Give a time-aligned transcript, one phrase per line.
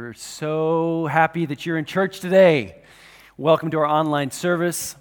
[0.00, 2.76] We're so happy that you're in church today.
[3.36, 4.96] Welcome to our online service.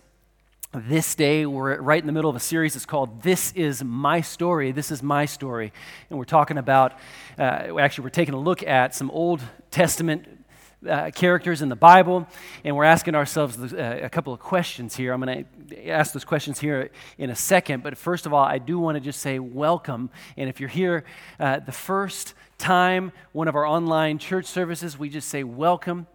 [0.74, 2.75] This day, we're right in the middle of a series.
[2.75, 4.74] It's called This Is My Story.
[4.74, 5.72] This is My Story.
[6.09, 7.00] And we're talking about,
[7.38, 9.41] uh, actually, we're taking a look at some Old
[9.71, 10.39] Testament
[10.88, 12.27] uh, characters in the Bible,
[12.64, 15.12] and we're asking ourselves uh, a couple of questions here.
[15.12, 18.59] I'm going to ask those questions here in a second, but first of all, I
[18.59, 20.09] do want to just say welcome.
[20.38, 21.04] And if you're here
[21.39, 26.07] uh, the first time, one of our online church services, we just say welcome.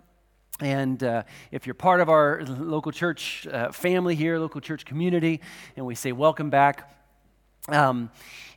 [0.61, 5.41] And uh, if you're part of our local church uh, family here, local church community,
[5.77, 6.91] and we say welcome back.
[7.69, 8.11] Um,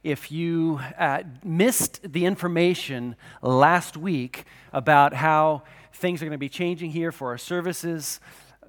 [0.04, 5.64] if you uh, missed the information last week about how
[5.98, 8.20] things are going to be changing here for our services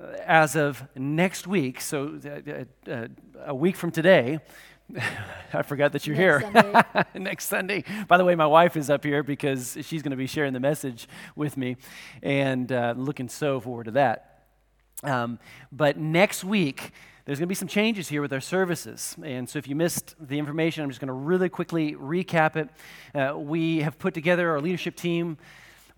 [0.00, 3.08] uh, as of next week, so uh, uh,
[3.44, 4.40] a week from today,
[5.52, 6.52] I forgot that you're Next here.
[6.52, 7.04] Sunday.
[7.14, 7.84] Next Sunday.
[8.06, 10.60] By the way, my wife is up here because she's going to be sharing the
[10.60, 11.76] message with me,
[12.22, 14.44] and uh, looking so forward to that.
[15.02, 15.38] Um,
[15.70, 16.92] but next week,
[17.24, 19.14] there's going to be some changes here with our services.
[19.22, 22.70] And so if you missed the information, I'm just going to really quickly recap it.
[23.14, 25.36] Uh, we have put together our leadership team,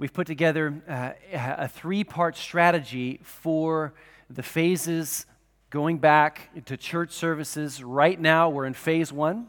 [0.00, 3.92] we've put together uh, a three part strategy for
[4.30, 5.26] the phases
[5.68, 7.84] going back to church services.
[7.84, 9.48] Right now, we're in phase one.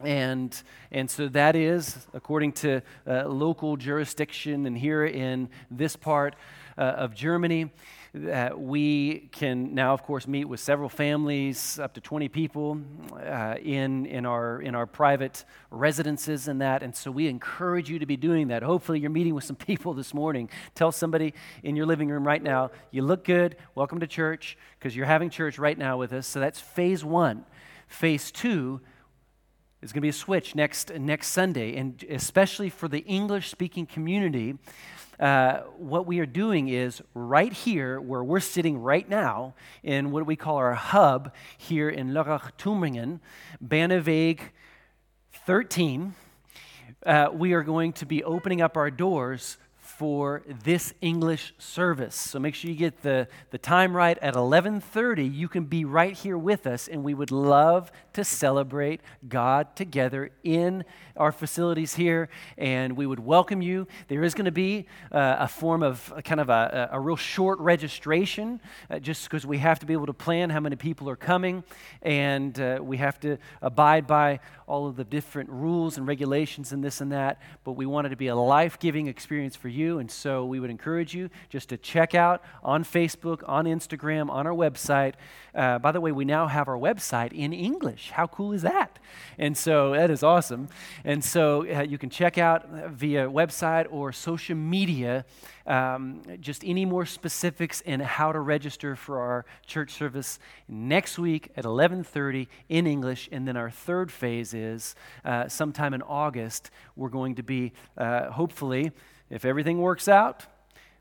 [0.00, 0.58] And,
[0.90, 6.36] and so that is, according to uh, local jurisdiction, and here in this part
[6.78, 7.70] uh, of Germany,
[8.16, 12.80] uh, we can now, of course, meet with several families, up to 20 people,
[13.12, 16.82] uh, in, in, our, in our private residences and that.
[16.82, 18.62] And so we encourage you to be doing that.
[18.62, 20.48] Hopefully, you're meeting with some people this morning.
[20.74, 24.96] Tell somebody in your living room right now, you look good, welcome to church, because
[24.96, 26.26] you're having church right now with us.
[26.26, 27.44] So that's phase one.
[27.88, 28.80] Phase two
[29.86, 33.86] is going to be a switch next, next Sunday, and especially for the English speaking
[33.86, 34.58] community.
[35.20, 40.26] Uh, what we are doing is right here, where we're sitting right now, in what
[40.26, 43.20] we call our hub here in Lörrach Tumringen,
[43.64, 44.40] Banneweg
[45.46, 46.16] 13,
[47.04, 49.56] uh, we are going to be opening up our doors
[49.96, 52.14] for this English service.
[52.14, 55.34] So make sure you get the, the time right at 11:30.
[55.34, 60.30] You can be right here with us and we would love to celebrate God together
[60.44, 60.84] in
[61.16, 63.86] our facilities here and we would welcome you.
[64.08, 67.16] There is going to be uh, a form of a, kind of a, a, real
[67.16, 71.08] short registration uh, just because we have to be able to plan how many people
[71.08, 71.64] are coming
[72.02, 76.84] and uh, we have to abide by all of the different rules and regulations and
[76.84, 79.98] this and that, but we want it to be a life-giving experience for you you.
[79.98, 84.46] And so we would encourage you just to check out on Facebook, on Instagram, on
[84.46, 85.14] our website.
[85.54, 88.10] Uh, by the way, we now have our website in English.
[88.10, 88.98] How cool is that?
[89.38, 90.68] And so that is awesome.
[91.04, 95.24] And so uh, you can check out via website or social media
[95.66, 101.50] um, just any more specifics and how to register for our church service next week
[101.56, 103.28] at 11:30 in English.
[103.32, 106.70] And then our third phase is uh, sometime in August.
[106.94, 108.92] We're going to be uh, hopefully
[109.30, 110.46] if everything works out,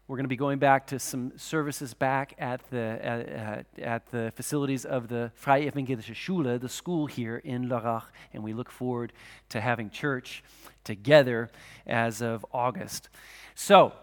[0.08, 4.32] we're going to be going back to some services back at the, at, at the
[4.36, 9.14] facilities of the Freie Evangelische Schule, the school here in Lörrach, and we look forward
[9.50, 10.44] to having church
[10.84, 11.50] together
[11.88, 13.10] as of August.
[13.56, 13.94] So,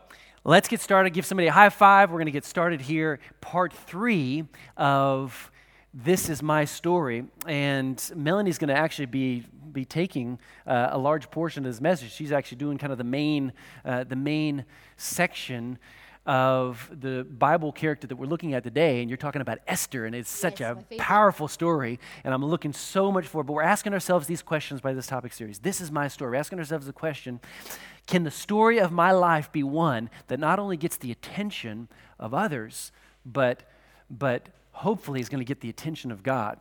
[0.44, 1.10] let's get started.
[1.10, 2.10] Give somebody a high five.
[2.10, 4.44] We're going to get started here, part three
[4.76, 5.52] of
[5.94, 7.26] This Is My Story.
[7.46, 12.12] And Melanie's going to actually be be taking uh, a large portion of this message.
[12.12, 13.52] She's actually doing kind of the main,
[13.84, 14.64] uh, the main
[14.96, 15.78] section
[16.24, 20.14] of the Bible character that we're looking at today, and you're talking about Esther, and
[20.14, 23.44] it's such yes, a powerful story, and I'm looking so much for it.
[23.44, 25.58] But we're asking ourselves these questions by this topic series.
[25.58, 26.30] This is my story.
[26.30, 27.40] We're asking ourselves the question
[28.06, 31.88] Can the story of my life be one that not only gets the attention
[32.20, 32.92] of others,
[33.26, 33.64] but,
[34.08, 36.58] but hopefully is going to get the attention of God?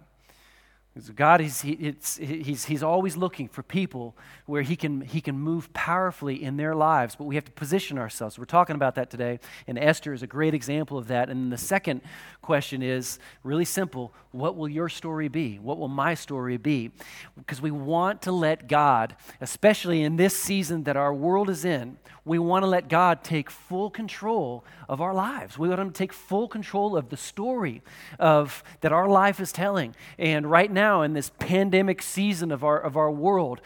[1.16, 5.72] God, is, he, he's, he's always looking for people where he can, he can move
[5.72, 8.38] powerfully in their lives, but we have to position ourselves.
[8.38, 11.30] We're talking about that today, and Esther is a great example of that.
[11.30, 12.02] And the second
[12.42, 15.60] question is really simple What will your story be?
[15.60, 16.92] What will my story be?
[17.38, 22.00] Because we want to let God, especially in this season that our world is in,
[22.24, 25.58] we want to let God take full control of our lives.
[25.58, 27.82] We want Him to take full control of the story
[28.20, 29.96] of, that our life is telling.
[30.18, 33.62] And right now, in this pandemic season of our, of our world,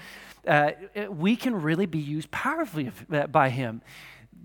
[0.48, 0.72] uh,
[1.10, 3.82] we can really be used powerfully uh, by Him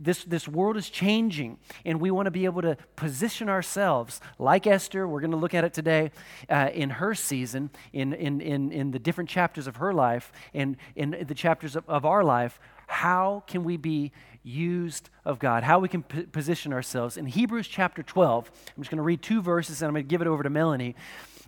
[0.01, 4.67] this, this world is changing, and we want to be able to position ourselves like
[4.67, 5.07] Esther.
[5.07, 6.11] We're going to look at it today
[6.49, 10.77] uh, in her season, in, in, in, in the different chapters of her life, and
[10.97, 12.59] in the chapters of, of our life
[12.91, 17.17] how can we be used of God, how we can p- position ourselves.
[17.17, 20.09] In Hebrews chapter 12, I'm just going to read two verses and I'm going to
[20.09, 20.97] give it over to Melanie.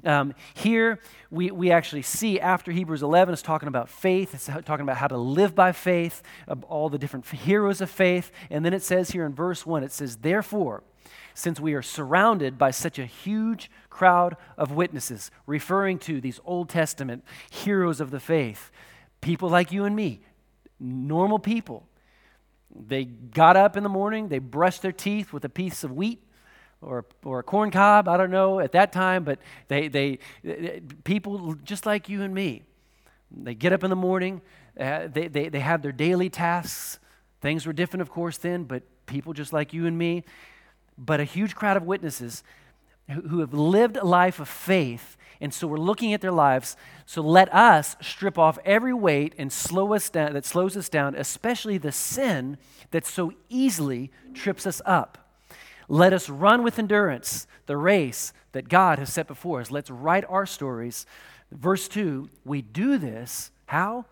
[0.04, 1.00] Um, here,
[1.30, 5.08] we, we actually see after Hebrews 11, it's talking about faith, it's talking about how
[5.08, 6.22] to live by faith,
[6.68, 8.30] all the different heroes of faith.
[8.48, 10.84] And then it says here in verse 1, it says, Therefore,
[11.34, 16.68] since we are surrounded by such a huge crowd of witnesses, referring to these Old
[16.68, 18.70] Testament heroes of the faith,
[19.20, 20.20] people like you and me,
[20.82, 21.86] normal people.
[22.74, 26.22] They got up in the morning, they brushed their teeth with a piece of wheat
[26.80, 29.38] or, or a corn cob, I don't know at that time, but
[29.68, 30.18] they, they,
[31.04, 32.64] people just like you and me,
[33.30, 34.42] they get up in the morning,
[34.78, 36.98] uh, they, they, they have their daily tasks.
[37.40, 40.24] Things were different, of course, then, but people just like you and me,
[40.96, 42.42] but a huge crowd of witnesses
[43.10, 45.16] who, who have lived a life of faith.
[45.42, 46.76] And so we're looking at their lives.
[47.04, 51.16] So let us strip off every weight and slow us down that slows us down,
[51.16, 52.56] especially the sin
[52.92, 55.18] that so easily trips us up.
[55.88, 59.70] Let us run with endurance the race that God has set before us.
[59.70, 61.06] Let's write our stories.
[61.50, 64.04] Verse 2 we do this, how?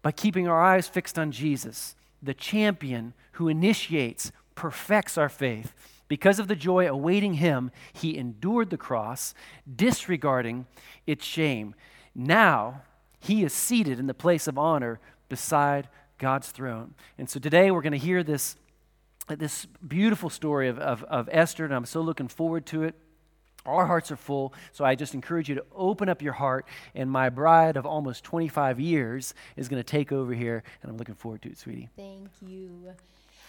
[0.00, 5.74] By keeping our eyes fixed on Jesus, the champion who initiates, perfects our faith.
[6.08, 9.34] Because of the joy awaiting him, he endured the cross,
[9.72, 10.66] disregarding
[11.06, 11.74] its shame.
[12.14, 12.82] Now
[13.20, 15.88] he is seated in the place of honor beside
[16.18, 16.94] God's throne.
[17.16, 18.56] And so today we're going to hear this
[19.36, 22.94] this beautiful story of, of, of Esther, and I'm so looking forward to it.
[23.66, 26.64] Our hearts are full, so I just encourage you to open up your heart.
[26.94, 30.96] And my bride of almost 25 years is going to take over here, and I'm
[30.96, 31.90] looking forward to it, sweetie.
[31.94, 32.94] Thank you.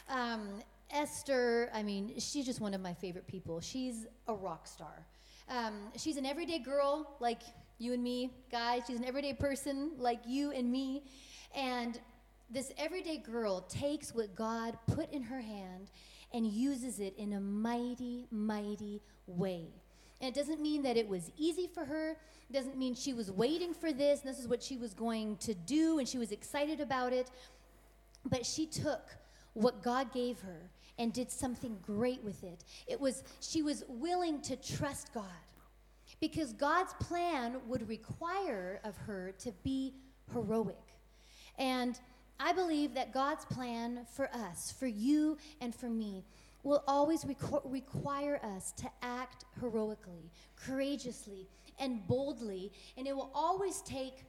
[0.10, 0.50] Um,
[0.92, 3.62] Esther, I mean, she's just one of my favorite people.
[3.62, 5.06] She's a rock star.
[5.48, 7.42] Um, she's an everyday girl like
[7.78, 8.84] you and me, guys.
[8.88, 11.04] She's an everyday person like you and me.
[11.56, 12.00] And
[12.50, 15.92] this everyday girl takes what God put in her hand
[16.34, 19.66] and uses it in a mighty, mighty way.
[20.22, 22.18] And it doesn't mean that it was easy for her.
[22.50, 25.38] It doesn't mean she was waiting for this and this is what she was going
[25.38, 27.30] to do and she was excited about it.
[28.26, 29.08] But she took
[29.60, 32.64] what God gave her and did something great with it.
[32.88, 35.26] It was she was willing to trust God.
[36.20, 39.94] Because God's plan would require of her to be
[40.34, 40.76] heroic.
[41.58, 42.00] And
[42.40, 46.26] I believe that God's plan for us, for you and for me,
[46.64, 51.48] will always requ- require us to act heroically, courageously,
[51.80, 54.26] and boldly, and it will always take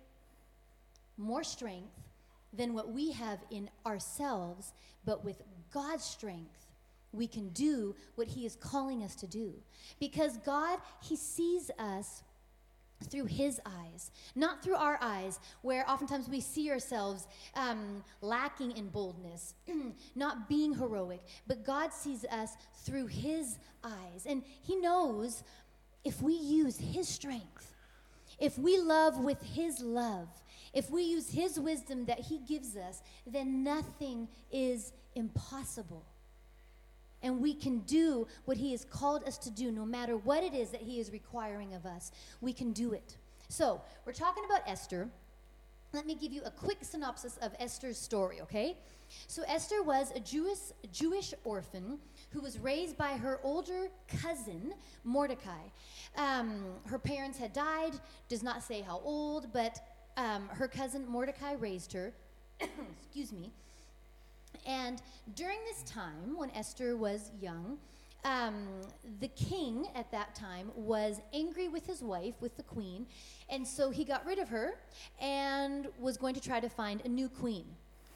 [1.17, 2.10] more strength
[2.53, 4.73] than what we have in ourselves,
[5.05, 5.43] but with
[5.73, 6.67] God's strength,
[7.13, 9.55] we can do what He is calling us to do.
[9.99, 12.23] Because God, He sees us
[13.09, 18.89] through his eyes, not through our eyes, where oftentimes we see ourselves um, lacking in
[18.89, 19.55] boldness,
[20.15, 24.27] not being heroic, but God sees us through his eyes.
[24.27, 25.43] And he knows
[26.05, 27.75] if we use his strength,
[28.39, 30.29] if we love with his love,
[30.73, 36.05] if we use his wisdom that he gives us, then nothing is impossible
[37.23, 40.55] and we can do what He has called us to do, no matter what it
[40.55, 42.13] is that He is requiring of us.
[42.41, 43.17] We can do it.
[43.49, 45.09] So, we're talking about Esther.
[45.93, 48.77] Let me give you a quick synopsis of Esther's story, okay?
[49.27, 50.59] So, Esther was a Jewish,
[50.93, 51.99] Jewish orphan
[52.31, 53.89] who was raised by her older
[54.23, 54.73] cousin,
[55.05, 55.69] Mordecai.
[56.17, 57.93] Um, her parents had died,
[58.29, 59.81] does not say how old, but
[60.21, 62.13] um, her cousin Mordecai raised her.
[62.61, 63.51] Excuse me.
[64.67, 65.01] And
[65.35, 67.79] during this time, when Esther was young,
[68.25, 68.67] um,
[69.21, 73.07] the king at that time was angry with his wife, with the queen,
[73.49, 74.75] and so he got rid of her
[75.19, 77.65] and was going to try to find a new queen.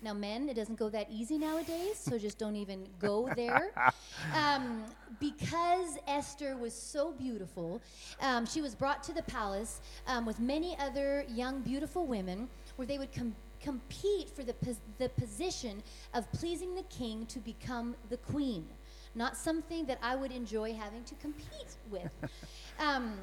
[0.04, 3.72] Now, men, it doesn't go that easy nowadays, so just don't even go there.
[4.34, 4.84] Um,
[5.20, 7.82] because Esther was so beautiful,
[8.20, 12.86] um, she was brought to the palace um, with many other young, beautiful women where
[12.86, 15.82] they would come compete for the, pos- the position
[16.14, 18.66] of pleasing the king to become the queen.
[19.14, 22.10] Not something that I would enjoy having to compete with.
[22.78, 23.14] Um,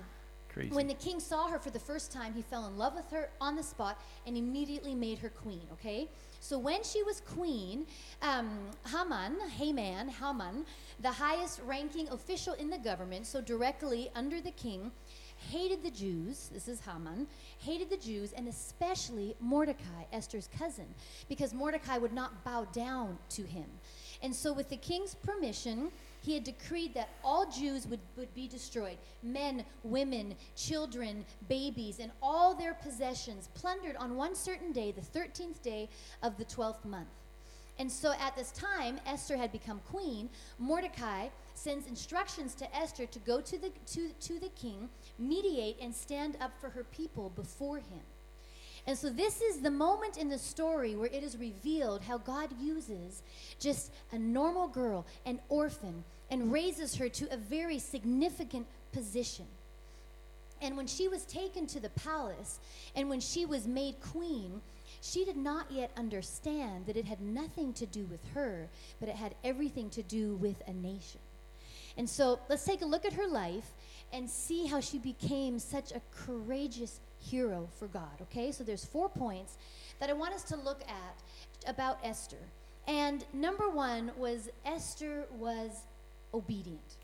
[0.48, 0.74] Crazy.
[0.74, 3.30] when the king saw her for the first time, he fell in love with her
[3.42, 6.10] on the spot and immediately made her queen, okay?
[6.44, 7.86] So when she was queen,
[8.24, 8.50] um,
[8.88, 10.66] Haman, Haman, Haman,
[11.00, 14.92] the highest ranking official in the government, so directly under the king,
[15.38, 17.28] hated the Jews, this is Haman,
[17.60, 20.88] hated the Jews and especially Mordecai, Esther's cousin,
[21.30, 23.70] because Mordecai would not bow down to him.
[24.24, 25.92] And so, with the king's permission,
[26.22, 32.12] he had decreed that all Jews would, would be destroyed men, women, children, babies, and
[32.22, 35.90] all their possessions plundered on one certain day, the 13th day
[36.22, 37.10] of the 12th month.
[37.80, 40.30] And so at this time, Esther had become queen.
[40.60, 45.94] Mordecai sends instructions to Esther to go to the, to, to the king, mediate, and
[45.94, 48.02] stand up for her people before him.
[48.88, 52.50] And so, this is the moment in the story where it is revealed how God
[52.60, 53.22] uses
[53.60, 59.46] just a normal girl, an orphan, and raises her to a very significant position.
[60.62, 62.60] And when she was taken to the palace
[62.96, 64.62] and when she was made queen,
[65.02, 68.68] she did not yet understand that it had nothing to do with her,
[69.00, 71.20] but it had everything to do with a nation.
[71.98, 73.72] And so let's take a look at her life
[74.14, 78.52] and see how she became such a courageous hero for God, okay?
[78.52, 79.58] So there's four points
[80.00, 82.38] that I want us to look at about Esther.
[82.88, 85.72] And number one was Esther was
[86.34, 86.98] obedient.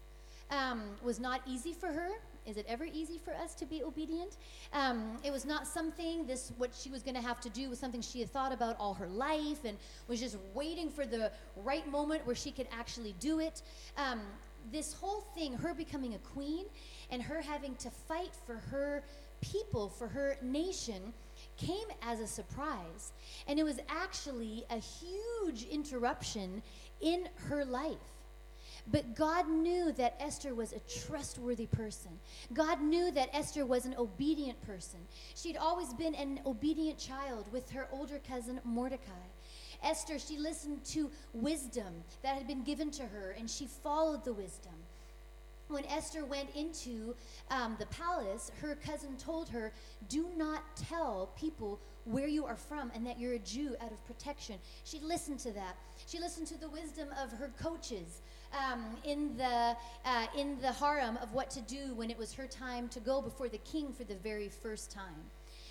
[0.50, 2.10] Um, was not easy for her.
[2.46, 4.38] Is it ever easy for us to be obedient?
[4.72, 7.78] Um, it was not something, this, what she was going to have to do was
[7.78, 11.86] something she had thought about all her life and was just waiting for the right
[11.92, 13.62] moment where she could actually do it.
[13.98, 14.22] Um,
[14.72, 16.66] this whole thing, her becoming a queen
[17.12, 19.04] and her having to fight for her
[19.42, 21.14] people, for her nation,
[21.58, 23.12] came as a surprise.
[23.48, 26.62] And it was actually a huge interruption
[27.02, 27.98] in her life.
[28.90, 32.12] But God knew that Esther was a trustworthy person.
[32.54, 35.00] God knew that Esther was an obedient person.
[35.36, 39.12] She'd always been an obedient child with her older cousin Mordecai.
[39.84, 44.34] Esther, she listened to wisdom that had been given to her and she followed the
[44.34, 44.74] wisdom.
[45.70, 47.14] When Esther went into
[47.52, 49.74] um, the palace, her cousin told her,
[50.08, 54.06] Do not tell people where you are from and that you're a Jew out of
[54.06, 54.56] protection.
[54.86, 55.76] She listened to that.
[56.06, 58.22] She listened to the wisdom of her coaches
[58.54, 62.48] um, in, the, uh, in the harem of what to do when it was her
[62.48, 65.26] time to go before the king for the very first time.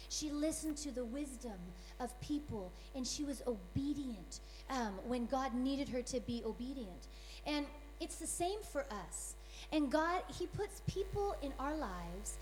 [0.09, 1.59] She listened to the wisdom
[2.01, 7.09] of people and she was obedient um, when God needed her to be obedient.
[7.47, 7.67] And
[7.99, 9.36] it's the same for us.
[9.73, 12.37] And God, He puts people in our lives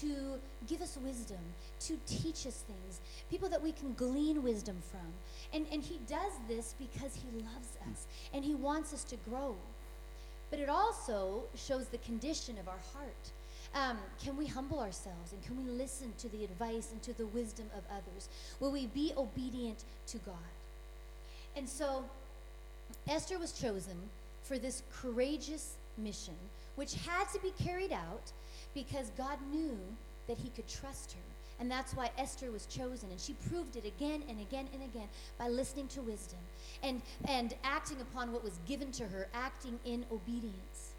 [0.00, 1.38] to give us wisdom,
[1.80, 5.12] to teach us things, people that we can glean wisdom from.
[5.52, 9.54] And, and He does this because He loves us and He wants us to grow.
[10.50, 13.32] But it also shows the condition of our heart.
[13.74, 17.26] Um, can we humble ourselves and can we listen to the advice and to the
[17.26, 18.28] wisdom of others?
[18.60, 20.34] Will we be obedient to God?
[21.56, 22.04] And so
[23.06, 23.96] Esther was chosen
[24.42, 26.34] for this courageous mission,
[26.78, 28.30] which had to be carried out
[28.72, 29.76] because God knew
[30.28, 31.18] that he could trust her.
[31.58, 33.10] And that's why Esther was chosen.
[33.10, 35.08] And she proved it again and again and again
[35.38, 36.38] by listening to wisdom
[36.84, 40.92] and, and acting upon what was given to her, acting in obedience.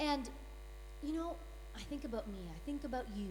[0.00, 0.28] And,
[1.04, 1.36] you know,
[1.76, 3.28] I think about me, I think about you.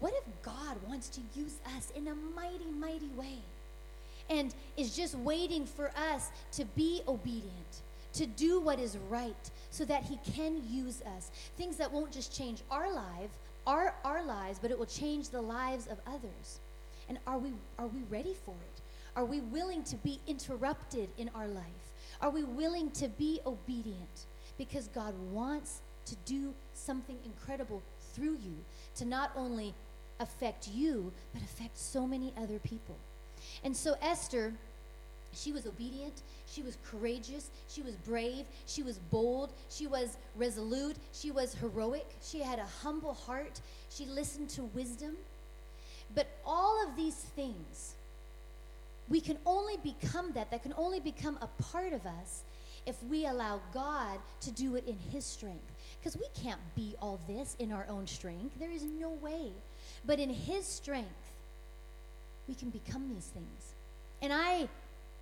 [0.00, 3.38] What if God wants to use us in a mighty, mighty way?
[4.28, 7.82] And is just waiting for us to be obedient,
[8.14, 11.30] to do what is right, so that He can use us.
[11.58, 13.30] Things that won't just change our life,
[13.66, 16.60] our, our lives, but it will change the lives of others.
[17.08, 18.80] And are we, are we ready for it?
[19.14, 21.64] Are we willing to be interrupted in our life?
[22.22, 24.26] Are we willing to be obedient?
[24.56, 27.82] Because God wants to do something incredible
[28.14, 28.56] through you
[28.96, 29.74] to not only
[30.20, 32.96] affect you, but affect so many other people.
[33.62, 34.54] And so Esther,
[35.36, 40.96] she was obedient, she was courageous, she was brave, she was bold, she was resolute,
[41.12, 45.16] she was heroic, she had a humble heart, she listened to wisdom.
[46.14, 47.94] But all of these things,
[49.08, 52.42] we can only become that, that can only become a part of us
[52.86, 55.72] if we allow God to do it in His strength.
[55.98, 58.58] Because we can't be all this in our own strength.
[58.58, 59.50] There is no way.
[60.04, 61.32] But in His strength,
[62.48, 63.74] we can become these things.
[64.22, 64.68] And I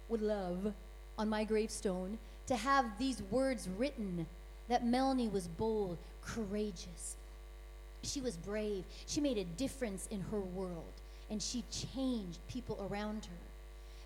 [0.08, 0.72] would love
[1.18, 4.26] on my gravestone to have these words written
[4.68, 7.16] that Melanie was bold, courageous.
[8.02, 8.84] She was brave.
[9.06, 10.92] She made a difference in her world,
[11.30, 13.46] and she changed people around her.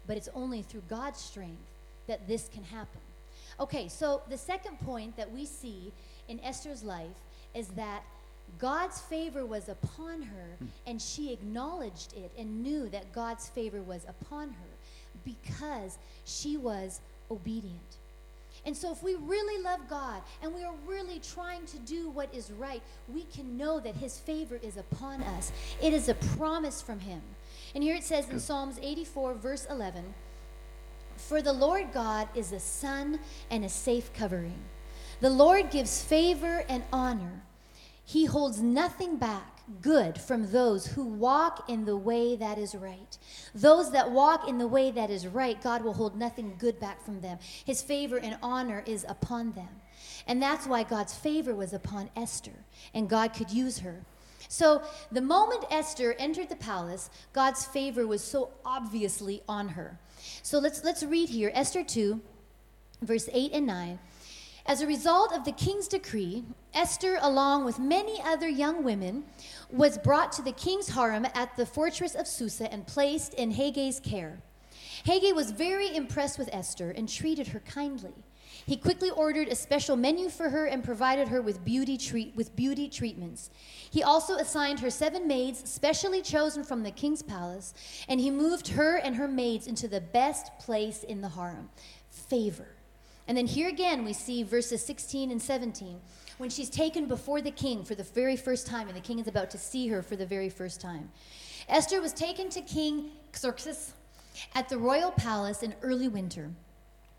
[0.06, 1.62] But it's only through God's strength
[2.06, 3.00] that this can happen.
[3.60, 5.92] Okay, so the second point that we see
[6.28, 7.06] in Esther's life
[7.54, 8.02] is that
[8.58, 10.66] God's favor was upon her, hmm.
[10.86, 14.67] and she acknowledged it and knew that God's favor was upon her
[15.24, 17.96] because she was obedient.
[18.66, 22.34] And so, if we really love God and we are really trying to do what
[22.34, 22.82] is right,
[23.12, 25.52] we can know that His favor is upon us.
[25.80, 27.22] It is a promise from Him.
[27.74, 30.12] And here it says in Psalms 84, verse 11
[31.16, 33.20] For the Lord God is a sun
[33.50, 34.58] and a safe covering.
[35.20, 37.42] The Lord gives favor and honor.
[38.04, 43.18] He holds nothing back good from those who walk in the way that is right.
[43.54, 47.04] Those that walk in the way that is right, God will hold nothing good back
[47.04, 47.38] from them.
[47.64, 49.68] His favor and honor is upon them.
[50.26, 54.04] And that's why God's favor was upon Esther, and God could use her.
[54.48, 54.82] So,
[55.12, 59.98] the moment Esther entered the palace, God's favor was so obviously on her.
[60.42, 62.20] So, let's, let's read here Esther 2,
[63.02, 63.98] verse 8 and 9.
[64.68, 66.44] As a result of the king's decree,
[66.74, 69.24] Esther, along with many other young women,
[69.70, 74.02] was brought to the king's harem at the fortress of Susa and placed in Hegai
[74.02, 74.40] care.
[75.04, 78.14] Hegai was very impressed with Esther and treated her kindly.
[78.66, 82.56] He quickly ordered a special menu for her and provided her with beauty, treat, with
[82.56, 83.50] beauty treatments.
[83.90, 87.74] He also assigned her seven maids, specially chosen from the king's palace,
[88.08, 91.70] and he moved her and her maids into the best place in the harem
[92.10, 92.77] favor.
[93.28, 96.00] And then here again, we see verses 16 and 17
[96.38, 99.28] when she's taken before the king for the very first time, and the king is
[99.28, 101.10] about to see her for the very first time.
[101.68, 103.92] Esther was taken to King Xerxes
[104.54, 106.50] at the royal palace in early winter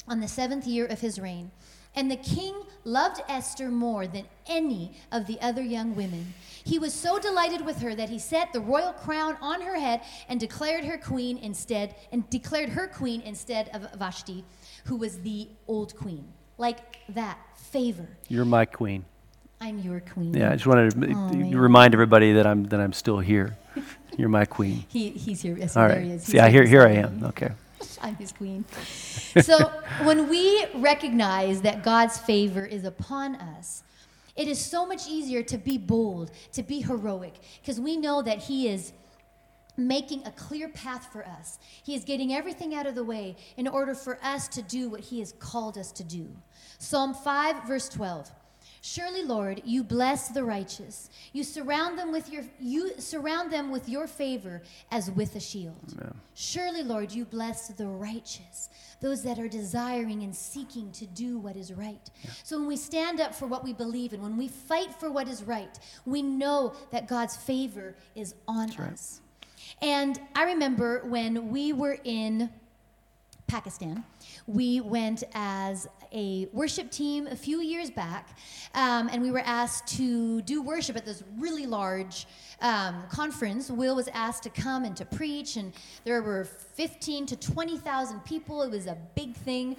[0.07, 1.51] on the seventh year of his reign.
[1.95, 6.33] And the king loved Esther more than any of the other young women.
[6.63, 10.01] He was so delighted with her that he set the royal crown on her head
[10.27, 14.45] and declared her queen instead and declared her queen instead of Vashti,
[14.85, 16.25] who was the old queen.
[16.57, 18.07] Like that, favor.
[18.27, 19.05] You're my queen.
[19.61, 20.33] I'm your queen.
[20.33, 23.57] Yeah, I just wanted to oh, remind everybody that I'm that I'm still here.
[24.17, 24.85] You're my queen.
[24.89, 25.57] he, he's here.
[25.57, 26.03] Yes, All right.
[26.03, 27.23] He See, I, here, here I am.
[27.23, 27.51] Okay.
[28.01, 28.65] I'm his queen.
[29.41, 29.67] So
[30.03, 33.83] when we recognize that God's favor is upon us,
[34.35, 38.39] it is so much easier to be bold, to be heroic, because we know that
[38.39, 38.93] He is
[39.79, 41.59] making a clear path for us.
[41.83, 44.99] He is getting everything out of the way in order for us to do what
[44.99, 46.27] He has called us to do.
[46.77, 48.31] Psalm 5, verse 12.
[48.81, 51.09] Surely, Lord, you bless the righteous.
[51.33, 55.93] You surround them with your you surround them with your favor as with a shield.
[55.99, 56.13] Amen.
[56.33, 58.69] Surely, Lord, you bless the righteous,
[59.01, 62.09] those that are desiring and seeking to do what is right.
[62.23, 62.31] Yeah.
[62.43, 65.27] So when we stand up for what we believe in, when we fight for what
[65.27, 69.21] is right, we know that God's favor is on That's us.
[69.21, 69.28] Right.
[69.81, 72.49] And I remember when we were in
[73.49, 74.03] Pakistan.
[74.45, 78.37] We went as a worship team a few years back,
[78.73, 82.27] um, and we were asked to do worship at this really large
[82.61, 83.69] um, conference.
[83.69, 88.61] Will was asked to come and to preach, and there were 15 to 20,000 people.
[88.61, 89.75] It was a big thing.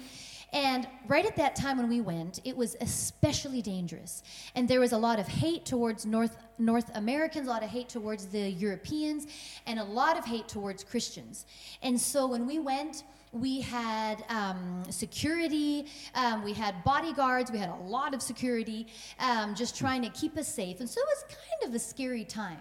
[0.53, 4.21] And right at that time when we went, it was especially dangerous.
[4.53, 7.87] And there was a lot of hate towards North, North Americans, a lot of hate
[7.87, 9.27] towards the Europeans,
[9.65, 11.45] and a lot of hate towards Christians.
[11.81, 15.85] And so when we went, we had um, security,
[16.15, 18.87] um, we had bodyguards, we had a lot of security
[19.19, 20.81] um, just trying to keep us safe.
[20.81, 22.59] And so it was kind of a scary time.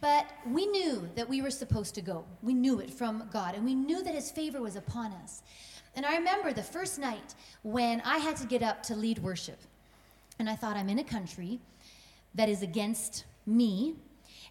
[0.00, 2.24] But we knew that we were supposed to go.
[2.42, 5.42] We knew it from God, and we knew that His favor was upon us.
[5.96, 9.58] And I remember the first night when I had to get up to lead worship.
[10.38, 11.60] And I thought, I'm in a country
[12.34, 13.94] that is against me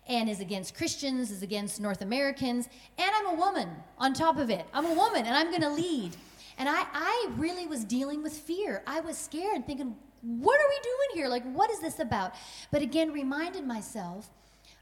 [0.08, 4.50] and is against Christians, is against North Americans, and I'm a woman on top of
[4.50, 4.66] it.
[4.74, 6.16] I'm a woman and I'm going to lead.
[6.58, 8.84] And I, I really was dealing with fear.
[8.86, 11.30] I was scared, thinking, what are we doing here?
[11.30, 12.34] Like, what is this about?
[12.72, 14.30] But again, reminded myself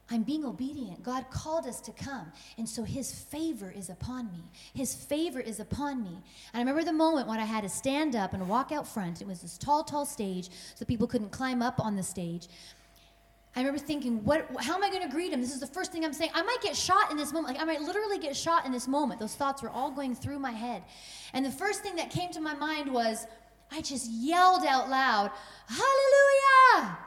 [0.10, 1.04] I'm being obedient.
[1.04, 2.32] God called us to come.
[2.58, 4.43] And so his favor is upon me.
[4.74, 6.22] His favor is upon me.
[6.54, 9.22] And I remember the moment when I had to stand up and walk out front.
[9.22, 12.48] It was this tall, tall stage, so people couldn't climb up on the stage.
[13.56, 15.41] I remember thinking, what, how am I going to greet him?
[15.41, 16.32] This is the first thing I'm saying.
[16.34, 17.56] I might get shot in this moment.
[17.56, 19.20] Like, I might literally get shot in this moment.
[19.20, 20.84] Those thoughts were all going through my head.
[21.34, 23.26] And the first thing that came to my mind was,
[23.72, 25.32] I just yelled out loud,
[25.67, 26.98] Hallelujah!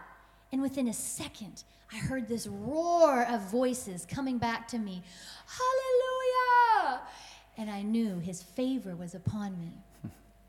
[0.52, 5.02] And within a second, I heard this roar of voices coming back to me
[5.46, 7.00] Hallelujah!
[7.56, 9.72] And I knew his favor was upon me.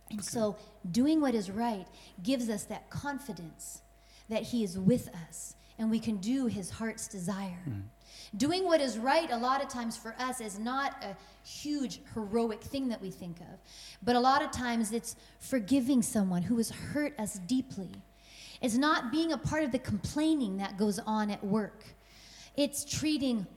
[0.10, 0.28] And okay.
[0.28, 0.58] so,
[0.92, 1.88] doing what is right
[2.22, 3.82] gives us that confidence
[4.30, 7.64] that he is with us and we can do his heart's desire.
[7.68, 7.82] Mm.
[8.38, 11.16] Doing what is right, a lot of times for us, is not a
[11.48, 13.60] huge heroic thing that we think of,
[14.04, 17.90] but a lot of times it's forgiving someone who has hurt us deeply
[18.62, 21.84] it's not being a part of the complaining that goes on at work.
[22.56, 23.48] It's treating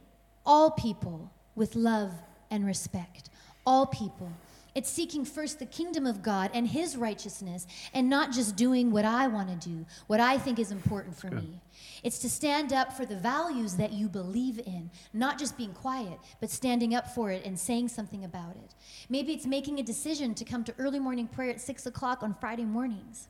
[0.47, 2.13] all people with love
[2.51, 3.31] and respect.
[3.67, 4.31] All people.
[4.75, 9.05] It's seeking first the kingdom of God and His righteousness and not just doing what
[9.05, 11.61] I want to do, what I think is important for me.
[12.03, 16.19] It's to stand up for the values that you believe in, not just being quiet,
[16.41, 18.75] but standing up for it and saying something about it.
[19.09, 22.35] Maybe it's making a decision to come to early morning prayer at 6 o'clock on
[22.35, 23.29] Friday mornings.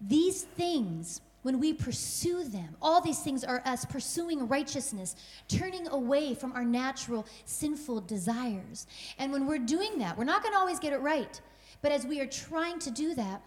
[0.00, 5.14] These things when we pursue them, all these things are us pursuing righteousness,
[5.46, 8.86] turning away from our natural sinful desires.
[9.18, 11.38] And when we're doing that, we're not going to always get it right.
[11.82, 13.42] But as we are trying to do that,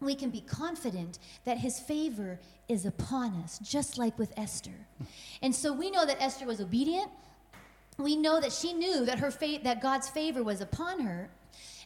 [0.00, 4.86] we can be confident that his favor is upon us, just like with Esther.
[5.42, 7.10] And so we know that Esther was obedient.
[8.00, 11.30] We know that she knew that her fate, that God's favor was upon her.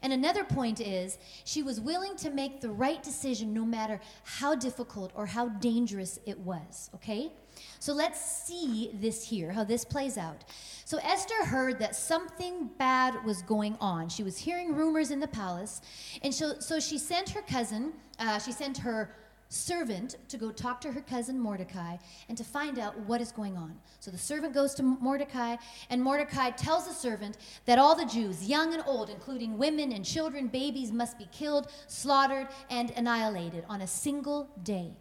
[0.02, 4.54] And another point is she was willing to make the right decision no matter how
[4.54, 7.32] difficult or how dangerous it was, okay?
[7.78, 10.44] So let's see this here, how this plays out.
[10.84, 14.10] So Esther heard that something bad was going on.
[14.10, 15.80] She was hearing rumors in the palace,
[16.22, 19.14] and so, so she sent her cousin, uh, she sent her
[19.48, 21.96] servant to go talk to her cousin Mordecai
[22.28, 23.76] and to find out what is going on.
[24.00, 25.56] So the servant goes to Mordecai,
[25.90, 30.04] and Mordecai tells the servant that all the Jews, young and old, including women and
[30.04, 34.96] children, babies, must be killed, slaughtered, and annihilated on a single day.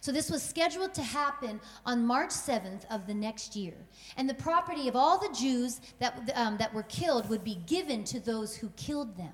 [0.00, 3.74] So this was scheduled to happen on March 7th of the next year.
[4.16, 8.04] And the property of all the Jews that, um, that were killed would be given
[8.04, 9.32] to those who killed them.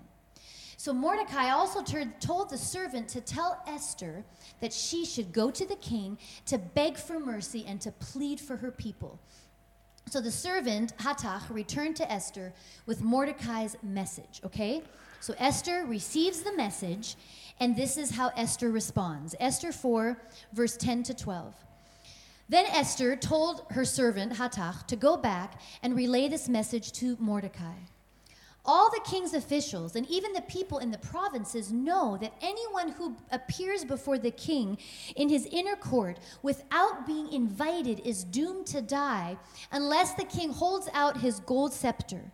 [0.82, 1.80] So Mordecai also
[2.18, 4.24] told the servant to tell Esther
[4.58, 8.56] that she should go to the king to beg for mercy and to plead for
[8.56, 9.20] her people.
[10.10, 12.52] So the servant, Hathach, returned to Esther
[12.84, 14.82] with Mordecai's message, okay?
[15.20, 17.14] So Esther receives the message,
[17.60, 20.20] and this is how Esther responds Esther 4,
[20.52, 21.54] verse 10 to 12.
[22.48, 27.76] Then Esther told her servant, Hathach, to go back and relay this message to Mordecai.
[28.64, 33.16] All the king's officials and even the people in the provinces know that anyone who
[33.32, 34.78] appears before the king
[35.16, 39.36] in his inner court without being invited is doomed to die
[39.72, 42.30] unless the king holds out his gold scepter.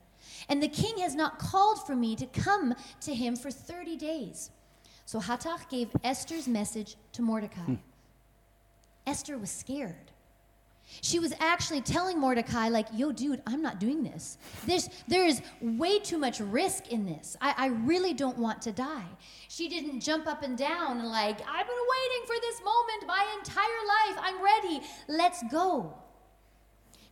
[0.50, 4.50] And the king has not called for me to come to him for 30 days.
[5.06, 7.62] So Hathach gave Esther's message to Mordecai.
[7.62, 7.74] Hmm.
[9.06, 10.07] Esther was scared.
[11.00, 14.38] She was actually telling Mordecai, like, yo, dude, I'm not doing this.
[14.66, 17.36] There's, there is way too much risk in this.
[17.40, 19.06] I, I really don't want to die.
[19.48, 23.26] She didn't jump up and down and, like, I've been waiting for this moment my
[23.38, 24.18] entire life.
[24.20, 24.86] I'm ready.
[25.08, 25.94] Let's go.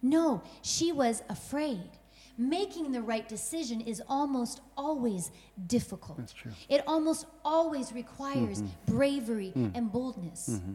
[0.03, 1.91] No, she was afraid.
[2.39, 5.31] Making the right decision is almost always
[5.67, 6.19] difficult.
[6.19, 6.53] That's true.
[6.69, 8.95] It almost always requires mm-hmm.
[8.95, 9.75] bravery mm.
[9.75, 10.51] and boldness.
[10.51, 10.75] Mm-hmm.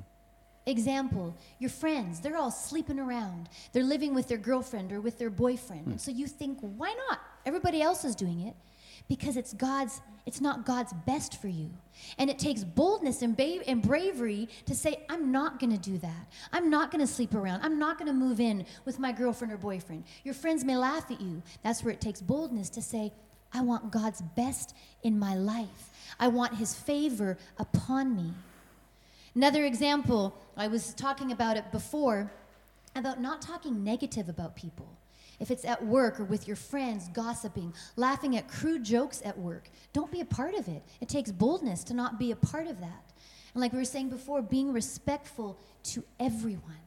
[0.68, 3.50] Example, your friends, they're all sleeping around.
[3.74, 5.88] They're living with their girlfriend or with their boyfriend.
[5.88, 6.00] Mm.
[6.00, 7.20] So you think, why not?
[7.46, 8.56] Everybody else is doing it.
[9.10, 11.72] Because it's God's, it's not God's best for you.
[12.20, 16.28] And it takes boldness and, ba- and bravery to say, I'm not gonna do that.
[16.54, 17.62] I'm not gonna sleep around.
[17.64, 20.04] I'm not gonna move in with my girlfriend or boyfriend.
[20.24, 21.42] Your friends may laugh at you.
[21.64, 23.12] That's where it takes boldness to say,
[23.52, 25.90] I want God's best in my life.
[26.20, 28.34] I want his favor upon me.
[29.36, 32.32] Another example, I was talking about it before,
[32.96, 34.88] about not talking negative about people.
[35.40, 39.70] If it's at work or with your friends, gossiping, laughing at crude jokes at work,
[39.94, 40.84] don't be a part of it.
[41.00, 43.04] It takes boldness to not be a part of that.
[43.54, 46.78] And like we were saying before, being respectful to everyone.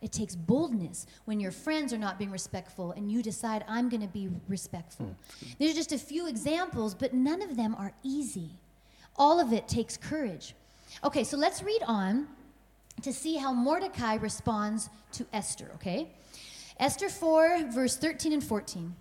[0.00, 4.00] It takes boldness when your friends are not being respectful and you decide, I'm going
[4.00, 5.06] to be respectful.
[5.44, 5.58] Mm.
[5.58, 8.50] There's just a few examples, but none of them are easy.
[9.16, 10.54] All of it takes courage.
[11.04, 12.26] Okay, so let's read on
[13.02, 16.08] to see how Mordecai responds to Esther, okay?
[16.80, 18.94] Esther 4, verse 13 and 14.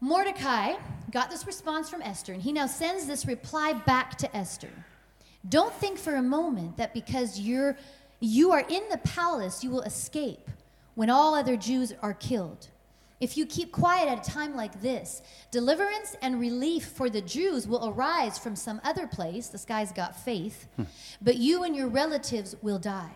[0.00, 0.74] Mordecai
[1.10, 4.70] got this response from Esther, and he now sends this reply back to Esther.
[5.48, 7.76] Don't think for a moment that because you're
[8.20, 10.50] you are in the palace, you will escape
[10.96, 12.66] when all other Jews are killed.
[13.20, 17.66] If you keep quiet at a time like this, deliverance and relief for the Jews
[17.66, 19.48] will arise from some other place.
[19.48, 20.68] This guy's got faith.
[20.76, 20.84] Hmm.
[21.20, 23.14] But you and your relatives will die.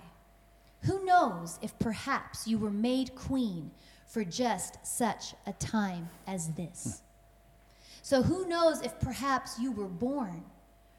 [0.82, 3.70] Who knows if perhaps you were made queen
[4.08, 6.84] for just such a time as this?
[6.84, 7.06] Hmm.
[8.02, 10.42] So, who knows if perhaps you were born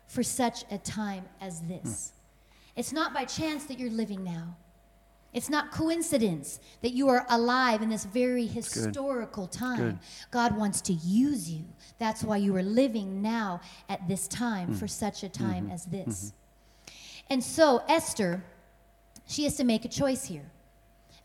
[0.08, 2.14] for such a time as this?
[2.14, 2.80] Hmm.
[2.80, 4.56] It's not by chance that you're living now.
[5.34, 10.00] It's not coincidence that you are alive in this very historical time.
[10.30, 11.66] God wants to use you.
[11.98, 14.78] That's why you are living now at this time mm.
[14.78, 15.74] for such a time mm-hmm.
[15.74, 16.06] as this.
[16.08, 17.34] Mm-hmm.
[17.34, 18.44] And so Esther,
[19.28, 20.52] she has to make a choice here.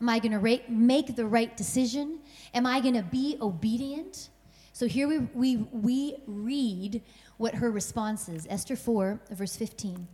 [0.01, 2.19] Am I going to ra- make the right decision?
[2.53, 4.29] Am I going to be obedient?
[4.73, 7.03] So here we, we, we read
[7.37, 10.07] what her response is Esther 4, verse 15.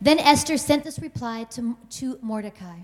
[0.00, 2.76] Then Esther sent this reply to, to Mordecai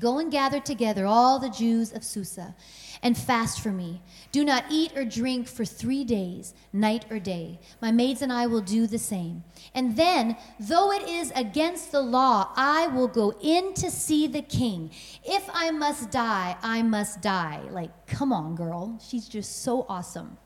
[0.00, 2.56] Go and gather together all the Jews of Susa
[3.02, 4.02] and fast for me.
[4.32, 7.60] Do not eat or drink for three days, night or day.
[7.80, 9.44] My maids and I will do the same.
[9.74, 14.42] And then, though it is against the law, I will go in to see the
[14.42, 14.90] king.
[15.24, 17.62] If I must die, I must die.
[17.70, 18.98] Like, come on, girl.
[19.06, 20.36] She's just so awesome.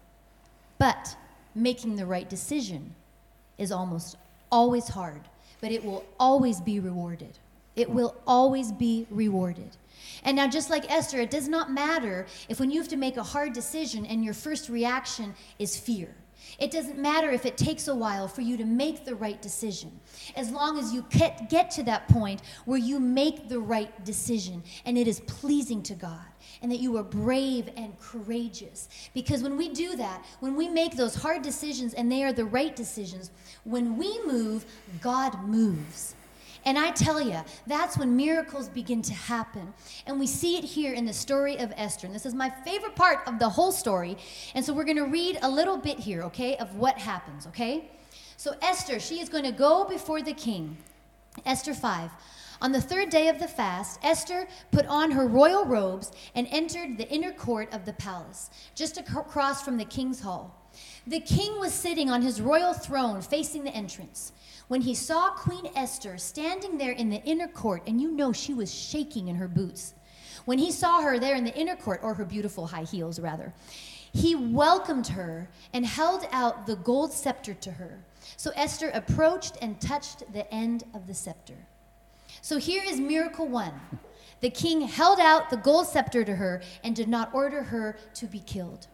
[0.79, 1.17] But
[1.55, 2.95] making the right decision
[3.57, 4.17] is almost
[4.53, 5.23] always hard,
[5.63, 7.39] but it will always be rewarded.
[7.81, 9.77] It will always be rewarded.
[10.23, 13.17] And now, just like Esther, it does not matter if when you have to make
[13.17, 16.15] a hard decision and your first reaction is fear.
[16.59, 19.99] It doesn't matter if it takes a while for you to make the right decision.
[20.37, 24.99] As long as you get to that point where you make the right decision and
[24.99, 26.21] it is pleasing to God
[26.61, 28.89] and that you are brave and courageous.
[29.15, 32.45] Because when we do that, when we make those hard decisions and they are the
[32.45, 33.31] right decisions,
[33.65, 34.67] when we move,
[35.01, 36.15] God moves.
[36.65, 39.73] And I tell you, that's when miracles begin to happen.
[40.07, 42.07] And we see it here in the story of Esther.
[42.07, 44.19] And this is my favorite part of the whole story.
[44.55, 47.91] And so we're going to read a little bit here, okay, of what happens, okay?
[48.37, 50.77] So Esther, she is going to go before the king.
[51.47, 52.11] Esther 5.
[52.63, 56.99] On the third day of the fast, Esther put on her royal robes and entered
[56.99, 60.55] the inner court of the palace, just across from the king's hall.
[61.07, 64.33] The king was sitting on his royal throne facing the entrance
[64.71, 68.55] when he saw Queen Esther standing there in the inner court, and you know she
[68.55, 69.95] was shaking in her boots.
[70.45, 73.53] When he saw her there in the inner court, or her beautiful high heels, rather,
[74.13, 77.99] he welcomed her and held out the gold scepter to her.
[78.37, 81.67] So Esther approached and touched the end of the scepter.
[82.41, 83.75] So here is miracle one.
[84.41, 88.27] The king held out the gold scepter to her and did not order her to
[88.27, 88.87] be killed.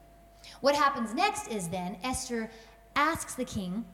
[0.63, 2.51] What happens next is then Esther
[2.95, 3.85] asks the king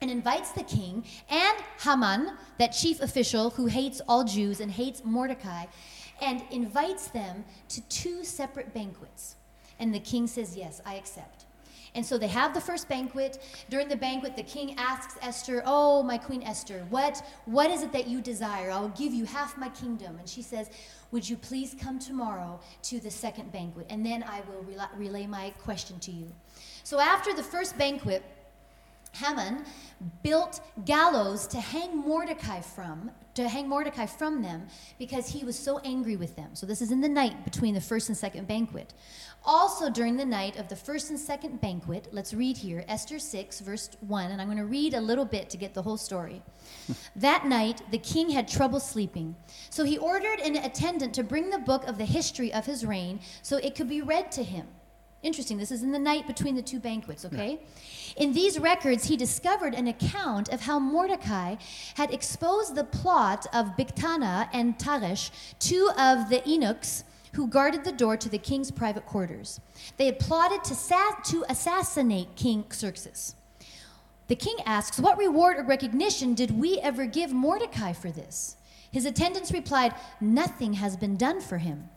[0.00, 5.02] and invites the king and Haman, that chief official who hates all Jews and hates
[5.04, 5.66] Mordecai,
[6.20, 9.36] and invites them to two separate banquets.
[9.78, 11.46] And the king says, Yes, I accept.
[11.94, 13.42] And so they have the first banquet.
[13.68, 17.92] During the banquet, the king asks Esther, Oh, my queen Esther, what, what is it
[17.92, 18.70] that you desire?
[18.70, 20.16] I will give you half my kingdom.
[20.18, 20.70] And she says,
[21.10, 23.86] Would you please come tomorrow to the second banquet?
[23.90, 24.64] And then I will
[24.96, 26.30] relay my question to you.
[26.84, 28.22] So after the first banquet,
[29.12, 29.64] Haman
[30.22, 34.66] built gallows to hang Mordecai from, to hang Mordecai from them
[34.98, 36.50] because he was so angry with them.
[36.54, 38.94] So this is in the night between the first and second banquet.
[39.44, 43.60] Also during the night of the first and second banquet, let's read here Esther 6
[43.60, 46.42] verse 1 and I'm going to read a little bit to get the whole story.
[47.16, 49.34] that night the king had trouble sleeping.
[49.70, 53.20] So he ordered an attendant to bring the book of the history of his reign
[53.42, 54.66] so it could be read to him.
[55.22, 55.58] Interesting.
[55.58, 57.60] This is in the night between the two banquets, okay?
[58.16, 58.22] Yeah.
[58.24, 61.56] In these records, he discovered an account of how Mordecai
[61.94, 67.04] had exposed the plot of Bigthana and Teresh, two of the eunuchs
[67.34, 69.60] who guarded the door to the king's private quarters.
[69.98, 73.34] They had plotted to, sa- to assassinate King Xerxes.
[74.28, 78.56] The king asks, What reward or recognition did we ever give Mordecai for this?
[78.90, 81.90] His attendants replied, Nothing has been done for him.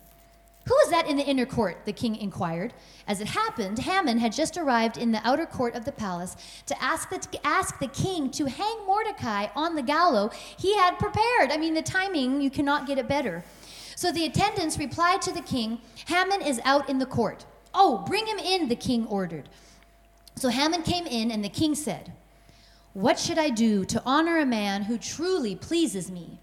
[0.65, 1.85] Who is that in the inner court?
[1.85, 2.73] the king inquired.
[3.07, 6.83] As it happened, Haman had just arrived in the outer court of the palace to
[6.83, 11.51] ask the, ask the king to hang Mordecai on the gallows he had prepared.
[11.51, 13.43] I mean, the timing, you cannot get it better.
[13.95, 17.45] So the attendants replied to the king, Haman is out in the court.
[17.73, 19.49] Oh, bring him in, the king ordered.
[20.35, 22.13] So Haman came in, and the king said,
[22.93, 26.39] What should I do to honor a man who truly pleases me?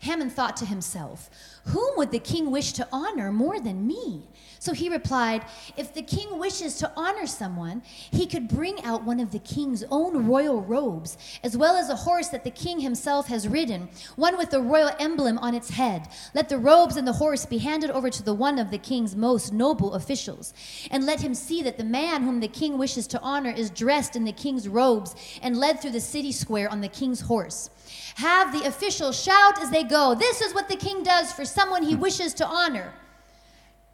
[0.00, 1.30] Haman thought to himself,
[1.66, 4.22] Whom would the king wish to honor more than me?
[4.62, 5.44] So he replied,
[5.76, 9.82] If the king wishes to honor someone, he could bring out one of the king's
[9.90, 14.38] own royal robes, as well as a horse that the king himself has ridden, one
[14.38, 16.08] with the royal emblem on its head.
[16.32, 19.16] Let the robes and the horse be handed over to the one of the king's
[19.16, 20.54] most noble officials.
[20.92, 24.14] And let him see that the man whom the king wishes to honor is dressed
[24.14, 27.68] in the king's robes and led through the city square on the king's horse.
[28.16, 31.82] Have the officials shout as they go, This is what the king does for someone
[31.82, 32.92] he wishes to honor.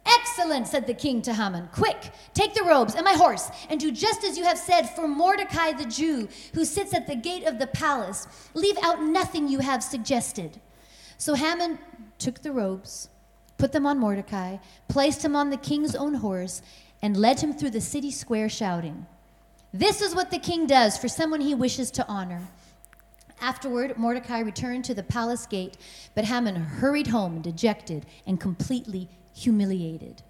[0.05, 1.67] Excellent, said the king to Haman.
[1.71, 5.07] Quick, take the robes and my horse, and do just as you have said for
[5.07, 8.27] Mordecai the Jew, who sits at the gate of the palace.
[8.53, 10.59] Leave out nothing you have suggested.
[11.17, 11.77] So Haman
[12.17, 13.09] took the robes,
[13.57, 16.61] put them on Mordecai, placed him on the king's own horse,
[17.01, 19.05] and led him through the city square, shouting,
[19.73, 22.41] This is what the king does for someone he wishes to honor.
[23.41, 25.77] Afterward, Mordecai returned to the palace gate,
[26.15, 30.21] but Haman hurried home, dejected and completely humiliated.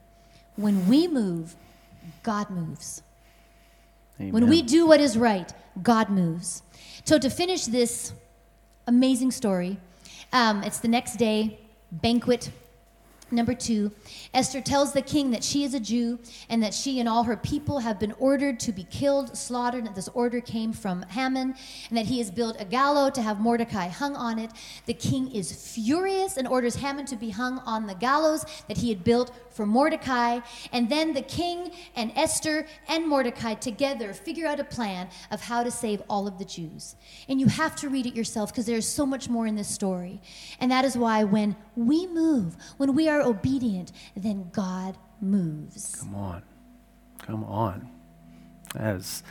[0.56, 1.56] When we move,
[2.24, 3.02] God moves.
[4.20, 4.34] Amen.
[4.34, 6.62] When we do what is right, God moves.
[7.06, 8.14] So, to finish this
[8.86, 9.78] amazing story,
[10.34, 11.60] um, it's the next day,
[11.92, 12.52] banquet,
[13.32, 13.92] Number two,
[14.34, 17.38] Esther tells the king that she is a Jew and that she and all her
[17.38, 21.56] people have been ordered to be killed, slaughtered, and this order came from Haman,
[21.90, 24.52] and that he has built a gallows to have Mordecai hung on it.
[24.86, 28.90] The king is furious and orders Haman to be hung on the gallows that he
[28.90, 30.40] had built for Mordecai.
[30.72, 35.64] And then the king and Esther and Mordecai together figure out a plan of how
[35.64, 36.96] to save all of the Jews.
[37.28, 40.22] And you have to read it yourself because there's so much more in this story.
[40.60, 41.56] And that is why when
[41.88, 45.98] we move, when we are obedient, then God moves.
[46.00, 46.44] Come on.
[47.20, 47.90] Come on.
[48.76, 49.24] As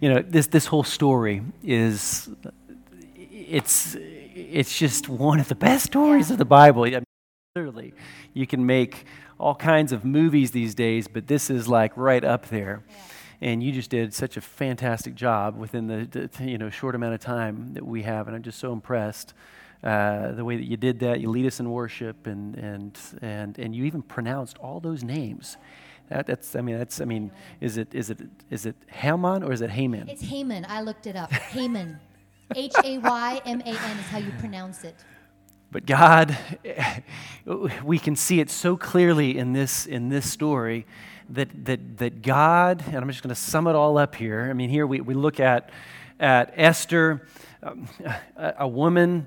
[0.00, 2.28] you know, this this whole story is
[3.16, 6.84] it's it's just one of the best stories of the Bible.
[6.84, 7.04] I mean,
[7.56, 7.94] literally,
[8.34, 9.06] you can make
[9.38, 12.82] all kinds of movies these days, but this is like right up there.
[12.88, 12.96] Yeah.
[13.40, 17.14] And you just did such a fantastic job within the, the, you know short amount
[17.14, 19.34] of time that we have, and I'm just so impressed
[19.84, 21.20] uh, the way that you did that.
[21.20, 25.56] You lead us in worship, and and and and you even pronounced all those names.
[26.08, 28.18] That, that's I mean that's I mean is it is it
[28.50, 30.08] is it Haman or is it Haman?
[30.08, 30.66] It's Haman.
[30.68, 31.30] I looked it up.
[31.32, 32.00] Haman.
[32.54, 34.96] H A Y M A N is how you pronounce it.
[35.70, 36.36] But God,
[37.82, 40.86] we can see it so clearly in this in this story
[41.28, 44.48] that that that God, and I'm just going to sum it all up here.
[44.48, 45.70] I mean, here we, we look at
[46.20, 47.26] at Esther,
[47.62, 47.88] um,
[48.36, 49.26] a, a woman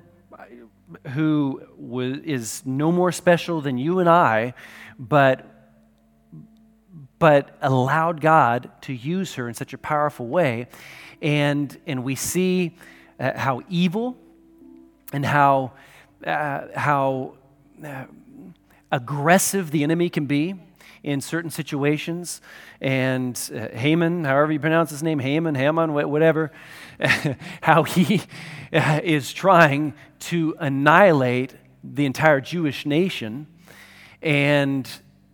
[1.08, 1.62] who
[2.24, 4.54] is no more special than you and I,
[4.98, 5.44] but,
[7.18, 10.68] but allowed God to use her in such a powerful way.
[11.20, 12.76] And, and we see
[13.20, 14.16] uh, how evil
[15.12, 15.72] and how,
[16.26, 17.34] uh, how
[17.84, 18.04] uh,
[18.90, 20.54] aggressive the enemy can be
[21.02, 22.40] in certain situations.
[22.80, 26.52] And uh, Haman, however you pronounce his name, Haman, Haman, whatever,
[27.60, 28.22] how he
[28.72, 33.46] uh, is trying to annihilate the entire Jewish nation
[34.20, 34.88] and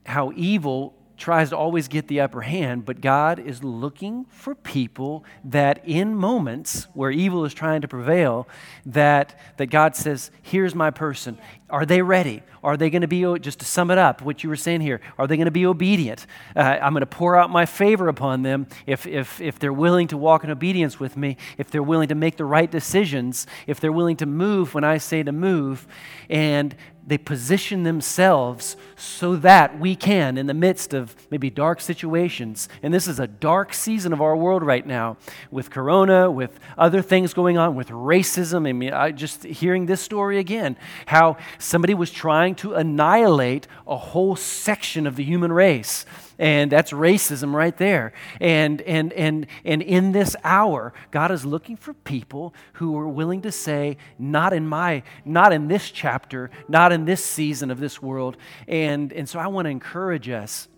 [0.07, 0.95] how evil
[1.25, 6.15] tries to always get the upper hand, but God is looking for people that in
[6.15, 8.47] moments where evil is trying to prevail,
[8.85, 11.39] that, that God says, here's my person.
[11.71, 12.43] Are they ready?
[12.63, 15.01] Are they going to be, just to sum it up, what you were saying here,
[15.17, 16.27] are they going to be obedient?
[16.55, 20.09] Uh, I'm going to pour out my favor upon them if, if, if they're willing
[20.09, 23.81] to walk in obedience with me, if they're willing to make the right decisions, if
[23.81, 25.87] they're willing to move when I say to move.
[26.29, 32.69] And they position themselves so that we can, in the midst of maybe dark situations,
[32.83, 35.17] and this is a dark season of our world right now
[35.51, 38.67] with corona, with other things going on, with racism.
[38.67, 43.97] I mean, I just hearing this story again, how somebody was trying to annihilate a
[43.97, 46.07] whole section of the human race
[46.39, 48.13] and that's racism right there.
[48.41, 53.43] And, and, and, and in this hour, God is looking for people who are willing
[53.43, 58.03] to say, not in my, not in this chapter, not in this season of this
[58.03, 58.37] world.
[58.67, 60.69] And, and so I want to encourage us.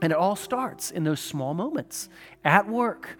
[0.00, 2.08] And it all starts in those small moments
[2.44, 3.18] at work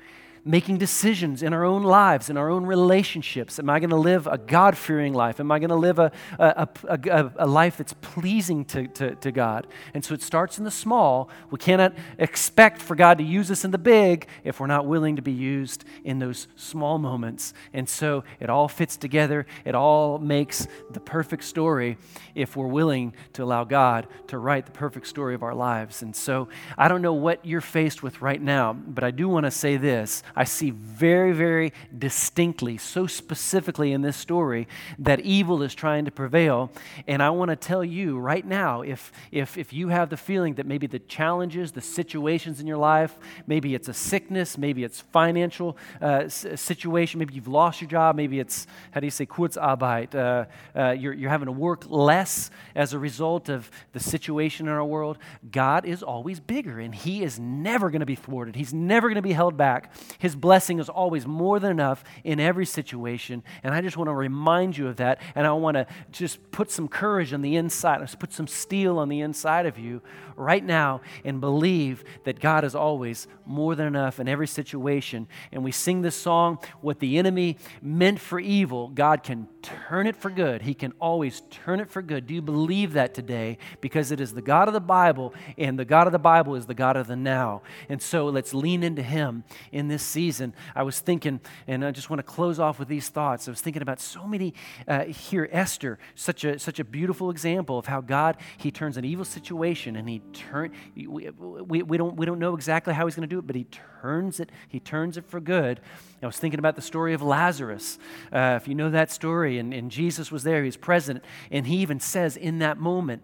[0.49, 3.59] making decisions in our own lives, in our own relationships.
[3.59, 5.41] Am I going to live a God fearing life?
[5.41, 9.31] Am I going to live a, a, a, a, life that's pleasing to, to, to
[9.31, 9.67] God?
[9.93, 11.29] And so it starts in the small.
[11.51, 15.17] We cannot expect for God to use us in the big if we're not willing
[15.17, 17.53] to be used in those small moments.
[17.75, 21.99] And so it all fits together, it all makes the perfect story
[22.35, 26.01] if we're willing to allow God to write the perfect story of our lives.
[26.01, 29.45] And so I don't know what you're faced with right now, but I do want
[29.45, 30.23] to say this.
[30.39, 34.69] I see very, very distinctly, so specifically in this story,
[35.01, 36.71] that evil is trying to prevail.
[37.09, 40.55] And I want to tell you right now if, if, if you have the feeling
[40.55, 45.01] that maybe the challenges, the situations in your life, maybe it's a sickness, maybe it's
[45.01, 50.15] financial uh, situation, maybe you've lost your job, maybe it's, how do you say, Kurzarbeit,
[50.15, 50.45] uh,
[50.79, 54.85] uh, you're, you're having to work less as a result of the situation in our
[54.85, 55.19] world,
[55.51, 58.55] God is always bigger and He is never going to be thwarted.
[58.55, 59.93] He's never going to be held back.
[60.19, 63.43] His his blessing is always more than enough in every situation.
[63.63, 65.23] And I just want to remind you of that.
[65.35, 68.99] And I want to just put some courage on the inside, just put some steel
[68.99, 70.03] on the inside of you
[70.37, 75.27] right now and believe that God is always more than enough in every situation.
[75.51, 80.17] And we sing this song, What the enemy meant for evil, God can turn it
[80.17, 80.63] for good.
[80.63, 82.27] He can always turn it for good.
[82.27, 83.59] Do you believe that today?
[83.81, 86.67] Because it is the God of the Bible, and the God of the Bible is
[86.67, 87.63] the God of the now.
[87.89, 92.11] And so let's lean into Him in this season, I was thinking, and I just
[92.11, 93.47] want to close off with these thoughts.
[93.49, 94.55] I was thinking about so many
[94.87, 95.49] uh, here.
[95.53, 99.97] Esther, such a such a beautiful example of how God He turns an evil situation
[99.97, 100.73] and He turn.
[100.97, 103.57] We, we, we don't we don't know exactly how He's going to do it, but
[103.57, 103.67] He
[104.01, 104.51] turns it.
[104.69, 105.81] He turns it for good.
[106.23, 107.99] I was thinking about the story of Lazarus.
[108.33, 111.77] Uh, if you know that story, and, and Jesus was there, He's present, and He
[111.77, 113.23] even says in that moment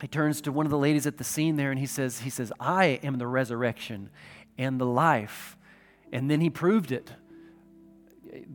[0.00, 2.28] he turns to one of the ladies at the scene there and he says, he
[2.28, 4.10] says, I am the resurrection
[4.58, 5.56] and the life.
[6.12, 7.12] And then he proved it.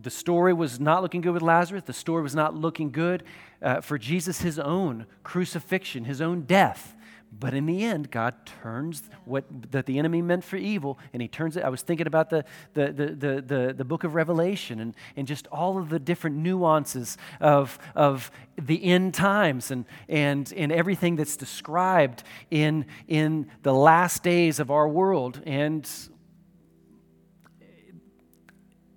[0.02, 1.84] The story was not looking good with Lazarus.
[1.86, 3.24] The story was not looking good
[3.62, 6.96] uh, for Jesus, his own crucifixion, his own death.
[7.32, 11.28] But in the end, God turns what that the enemy meant for evil, and he
[11.28, 11.64] turns it.
[11.64, 15.28] I was thinking about the, the, the, the, the, the book of Revelation and, and
[15.28, 21.16] just all of the different nuances of, of the end times and, and, and everything
[21.16, 25.42] that's described in, in the last days of our world.
[25.46, 25.88] And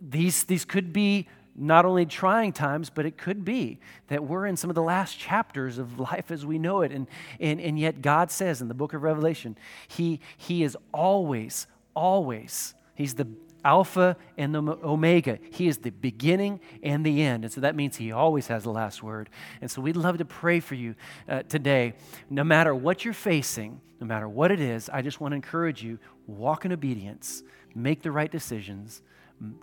[0.00, 3.78] these, these could be not only trying times, but it could be
[4.08, 6.92] that we're in some of the last chapters of life as we know it.
[6.92, 7.06] And,
[7.40, 9.56] and, and yet, God says in the book of Revelation,
[9.88, 13.28] He, he is always, always, He's the
[13.64, 15.38] Alpha and the Omega.
[15.52, 17.44] He is the beginning and the end.
[17.44, 19.30] And so that means He always has the last word.
[19.60, 20.94] And so we'd love to pray for you
[21.28, 21.94] uh, today.
[22.28, 25.82] No matter what you're facing, no matter what it is, I just want to encourage
[25.82, 27.42] you walk in obedience,
[27.74, 29.02] make the right decisions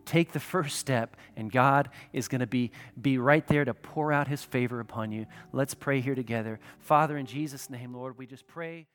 [0.05, 2.71] take the first step, and God is going to be,
[3.01, 5.25] be right there to pour out his favor upon you.
[5.53, 6.59] Let's pray here together.
[6.79, 8.87] Father, in Jesus' name, Lord, we just pray.